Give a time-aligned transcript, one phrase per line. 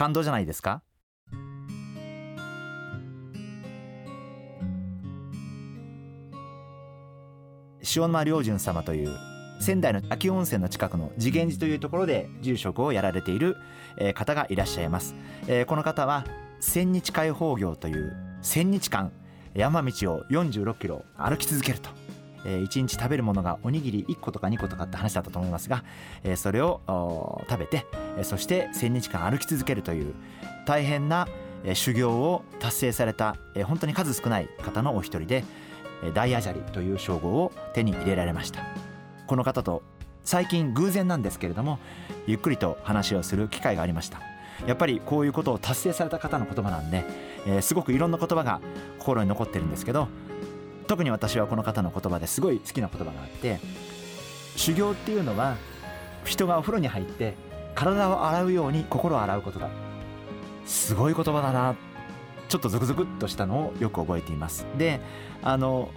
[0.00, 0.80] 感動じゃないですか？
[7.94, 9.14] 塩沼良順様という
[9.60, 13.58] 仙台の秋温泉の近くの次元寺というところで住職をやられている
[14.14, 15.14] 方がいらっしゃいます。
[15.66, 16.24] この方は
[16.60, 19.12] 千日開放業という千日間
[19.52, 21.90] 山道を46キロ歩き続けると。
[22.44, 25.84] 1日食べるものがおにぎり1個とか2個とかって話だったと思いますが
[26.36, 26.80] それを
[27.48, 27.86] 食べて
[28.22, 30.14] そして1000日間歩き続けるという
[30.66, 31.28] 大変な
[31.74, 35.44] 修行を達成された本当に数少ない方のお一人で
[36.14, 38.62] 大アジャリという称号を手に入れられました。
[39.26, 39.82] この方と
[40.24, 41.78] 最近偶然なんですけれども
[42.26, 44.20] ゆっくりと話をする機会がありました。
[44.66, 47.04] やっぱりこういうことを達成された方の言葉なんで、
[47.62, 48.60] すごくいろんな言葉が
[48.98, 50.08] 心に残ってるんですけど
[50.90, 53.60] 特に私はこの方の言葉ですごい好きな言葉があって
[54.56, 55.56] 修行っていうのは
[56.24, 57.34] 人がお風呂に入って
[57.76, 59.68] 体を洗うように心を洗うことだ。
[60.66, 61.76] すごい言葉だな。
[62.48, 64.66] ちょっとゾクゾクっとしたのをよく覚えています。
[64.78, 65.00] で
[65.42, 65.90] あの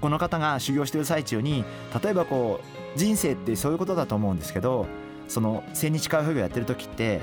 [0.00, 1.62] この方が修行してる最中に
[2.02, 2.62] 例えばこ
[2.96, 4.86] う人生ってそういうことだと思うんですけど
[5.28, 7.20] その千日開放業やってる時って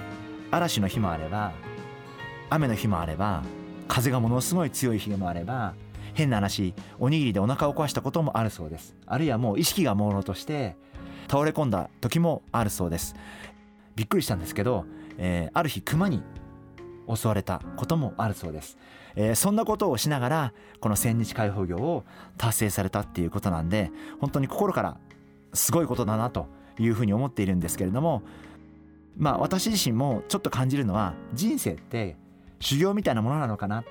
[0.52, 1.54] 嵐の日もあれば
[2.52, 3.42] 雨の日もあれば
[3.88, 5.74] 風がものすごい強い日もあれば
[6.16, 8.96] 変な話おにぎりでお腹を壊したこともあるそうです。
[9.06, 10.76] あるいはもう意識が朦朧として
[11.30, 13.16] 倒れ込んだ時もあるそうです。
[13.96, 14.86] びっくりしたんですけど、
[15.18, 16.24] えー、ある日熊に
[17.14, 18.78] 襲われたこともあるそうです、
[19.16, 22.04] えー、そんなことをしながらこの千日開放業を
[22.38, 24.98] 達成されたっていうことなんで本当に心から
[25.54, 26.48] すごいことだなと
[26.80, 28.24] いうふうに思っているんですけれども
[29.18, 32.18] まあ私自身もちょっと感じるのは人生って
[32.60, 33.84] 修行みたいなものなのかな。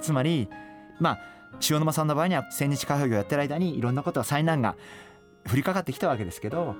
[0.00, 0.48] つまり
[0.98, 1.18] まあ
[1.68, 4.76] 塩沼さんの場合には千日開放業やってる間にいろんなことが災難が
[5.50, 6.74] 降りかかってきたわけですけど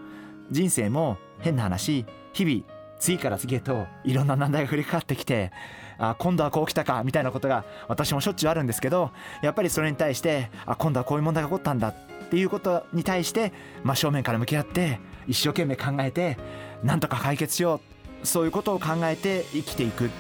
[0.51, 2.65] 人生も変な話日々
[2.99, 5.51] 次から次へといろんな難題が降りかかってきて
[5.99, 9.11] あ今度はこう来たかみたいなことが私もしょっちゅうあるんですけど
[9.43, 11.95] やっぱりそれに対してあ今度はこういう問題が起こったんだっ
[12.31, 13.53] ていうことに対して
[13.83, 16.39] 真正面から向き合って一生懸命考えて
[16.83, 17.81] なんとか解決しよ
[18.23, 20.11] うそういうことを考えて生きていく。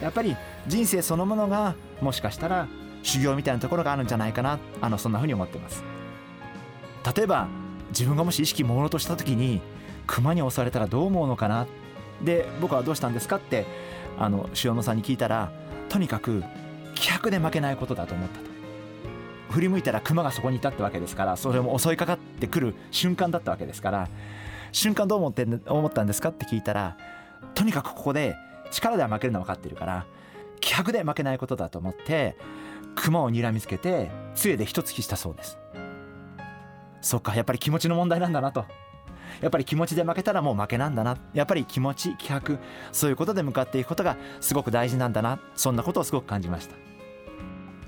[0.00, 0.36] やっぱり
[0.66, 2.68] 人生そのものがもしかしたら
[3.06, 4.58] 修行みたいなところがあるんじゃないかな。
[4.80, 5.84] あのそんなふうに思ってます。
[7.16, 7.46] 例えば
[7.90, 9.60] 自分がもし意識朦朧とした時に
[10.08, 11.66] 熊に襲われたらどう思うのかな？
[12.22, 13.64] で僕はどうしたんですかって
[14.18, 15.52] あの塩野さんに聞いたら
[15.88, 16.42] とにかく
[16.94, 18.46] 気迫で負けないことだと思ったと。
[19.50, 24.08] 振り向いたら熊がそこにいたってわけですからそれも襲いかかってくる瞬間だったわけですから
[24.72, 26.96] 瞬間どう思って思ったんですかって聞いたら
[27.54, 28.34] とにかくここで
[28.72, 30.04] 力では負けるのは分かってるから
[30.60, 32.36] 気迫で負けないことだと思って
[32.96, 35.58] 熊を睨みつけて杖で一突きしたそうです。
[37.00, 38.64] そっかやっぱり気持ちの問題なんだなと。
[39.40, 41.16] やっぱり気持ちで負けたらもう負けなんだな。
[41.34, 42.58] やっぱり気持ち気迫
[42.90, 45.38] そういうことで向かっていくことがすごく大事なんだな。
[45.54, 46.74] そんなことをすごく感じました。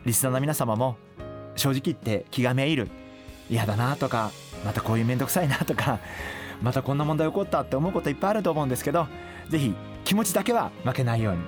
[0.05, 0.97] リスナーの皆様も
[1.57, 2.89] 正直言って気がめいる。
[3.51, 4.31] 嫌だなとか
[4.65, 6.01] またこういう面倒くさいなとか
[6.63, 9.07] またこんな問題起こったって思うこといっぱいあると思うんですけど
[9.49, 9.75] 是非
[10.05, 11.41] 気持ちだけは負けないように。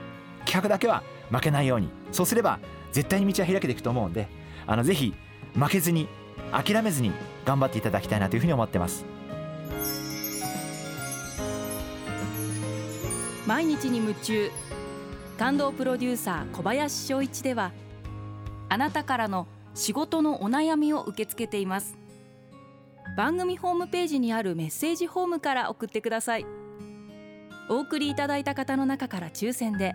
[0.46, 1.90] 気迫だけは負けないように。
[2.10, 2.58] そうすれば
[2.92, 4.28] 絶対に道は開けていくと思うんで
[4.66, 5.14] あのぜひ
[5.54, 6.08] 負けずに
[6.52, 7.12] 諦めずに
[7.44, 9.04] 頑張っていただきたいなというふうに思ってます。
[13.46, 14.50] 毎日に夢中。
[15.38, 17.72] 感動プロデューサー小林翔一では
[18.68, 21.96] あなたからの仕事のお悩みを受け付けています。
[23.16, 26.46] 番組ホームページにあるメッセージホームから送ってください。
[27.70, 29.94] お送りいただいた方の中から抽選で